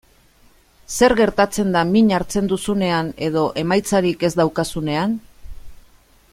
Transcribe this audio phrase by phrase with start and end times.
[0.99, 5.17] Zer gertatzen da min hartzen duzunean edo emaitzarik ez daukazunean?